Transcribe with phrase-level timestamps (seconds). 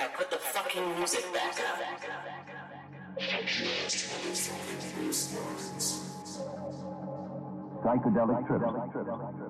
[0.00, 1.78] I put the fucking music back up.
[7.84, 8.62] Psychedelic trip.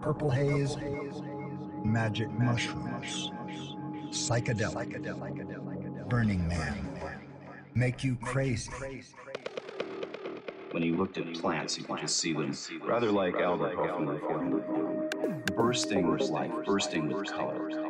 [0.03, 0.77] Purple haze.
[1.85, 3.31] Magic mushrooms.
[4.09, 6.09] Psychedelic.
[6.09, 6.99] Burning Man.
[7.77, 8.73] Make you crazy.
[10.73, 14.19] When he looked at plants, he could just see them, rather like Albert Hoffman,
[15.55, 17.90] Bursting with life, bursting with color.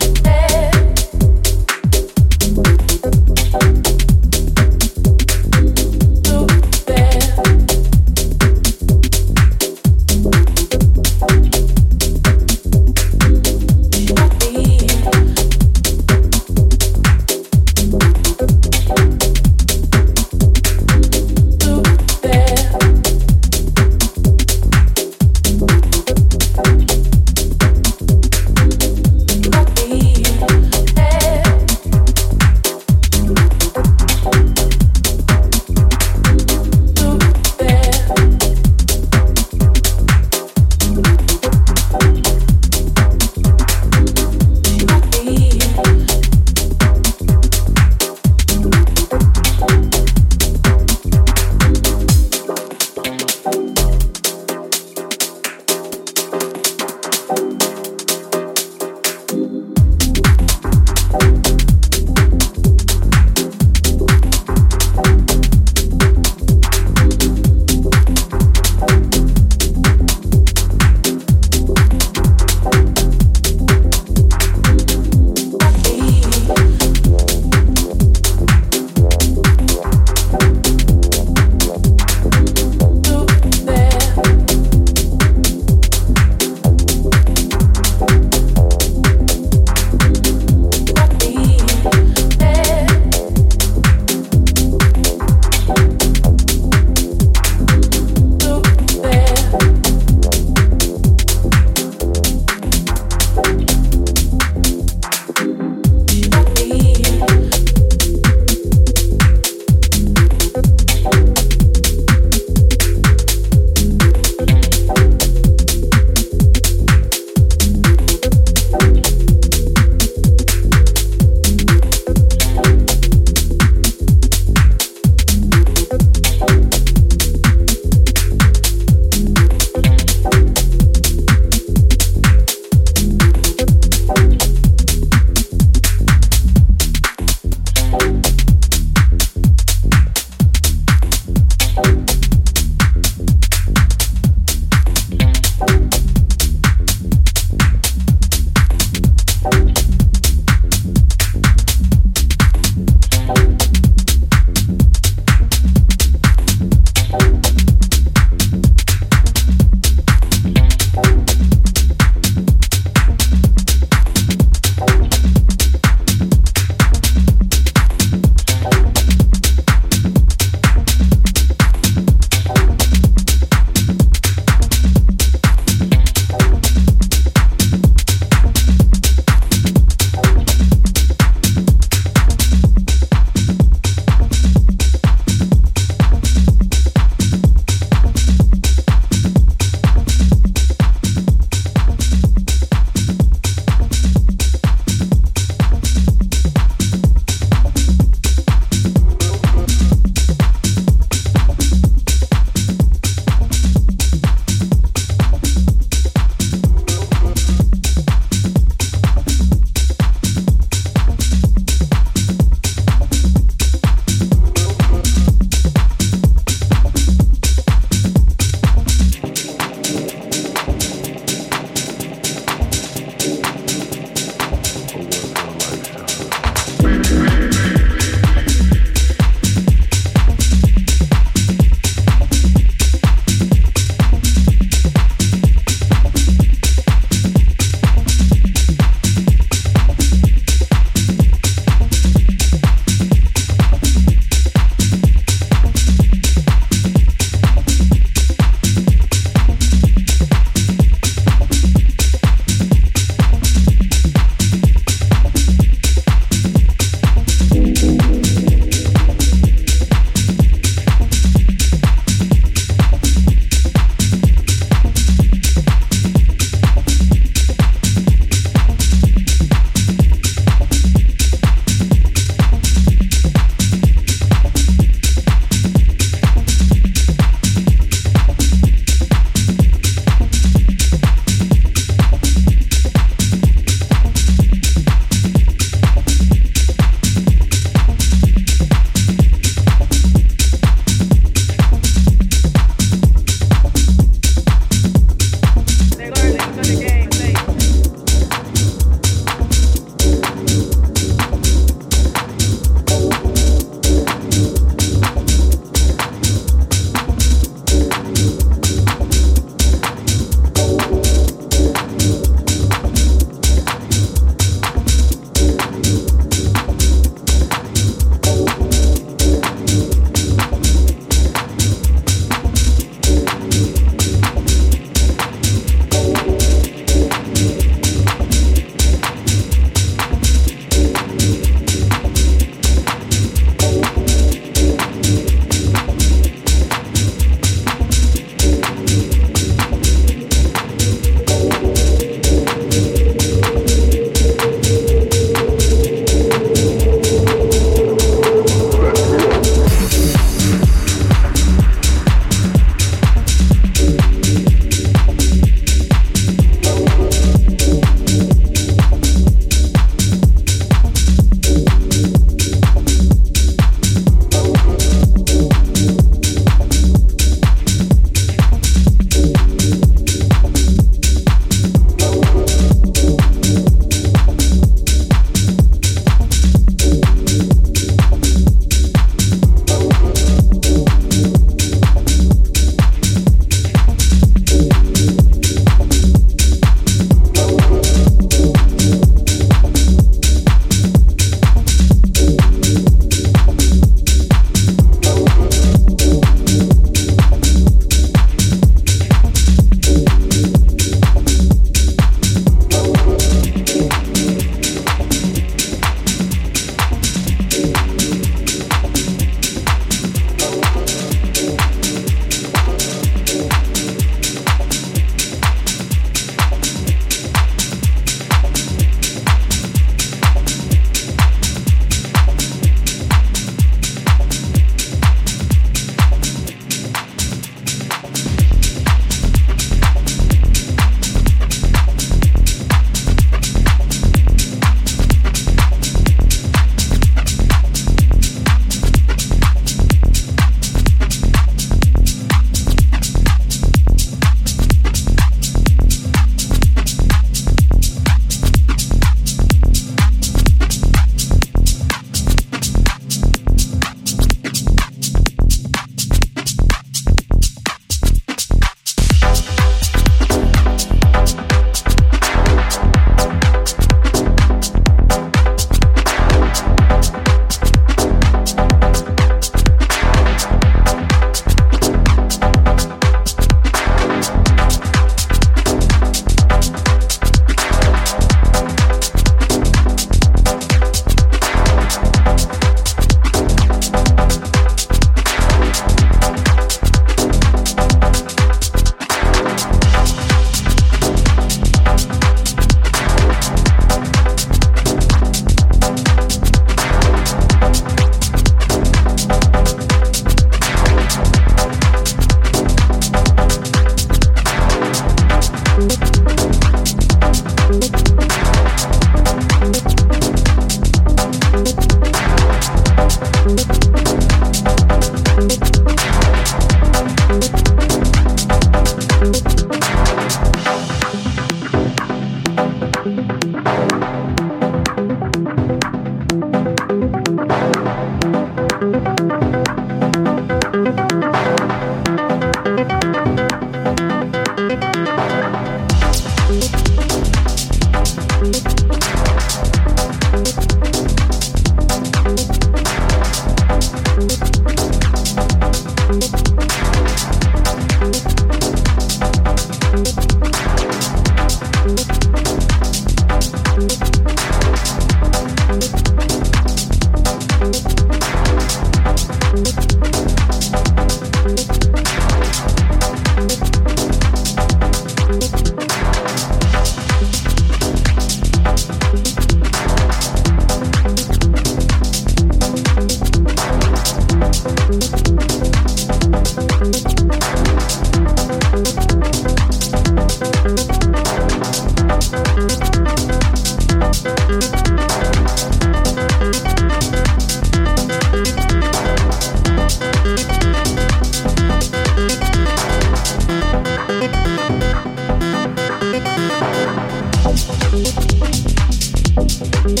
[599.60, 600.00] Bye.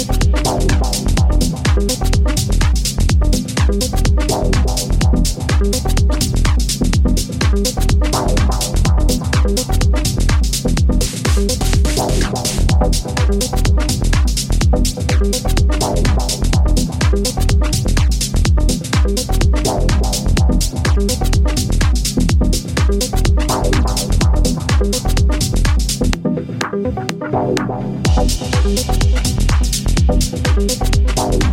[30.10, 31.49] Bye.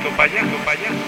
[0.00, 0.99] acompaña, acompaña.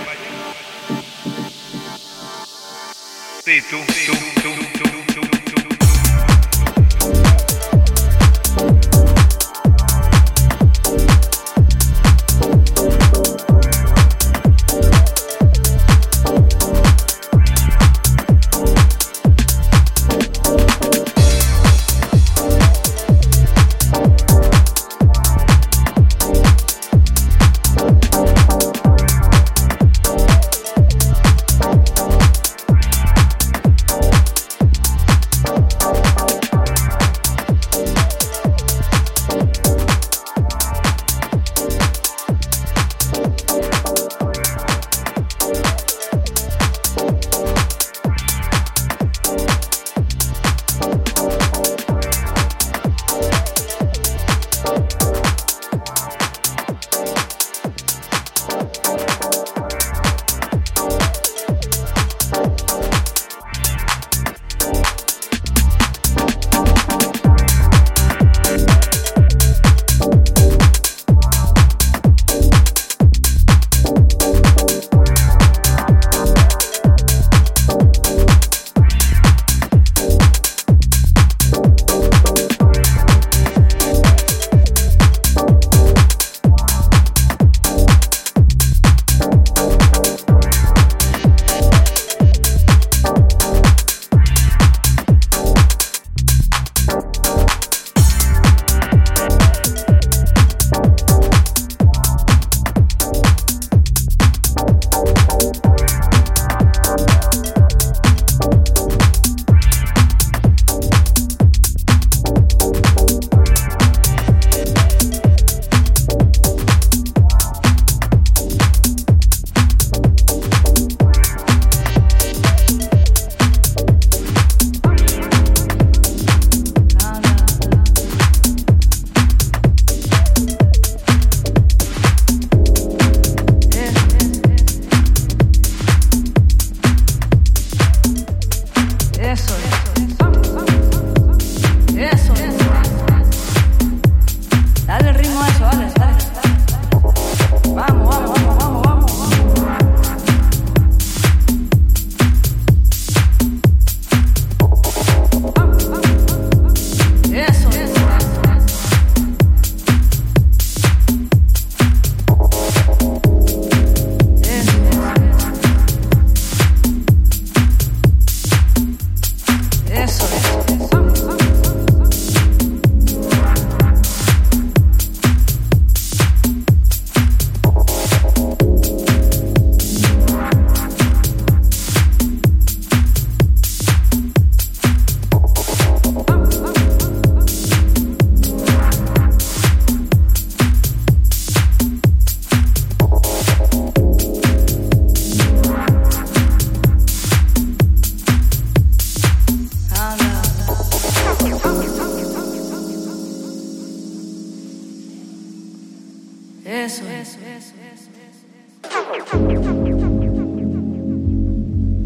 [206.73, 207.75] Eso, eso, eso,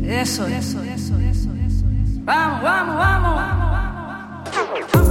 [0.09, 3.71] eso, eso, eso, eso, eso, vamos, vamos, vamos, vamos,
[4.93, 5.06] vamos.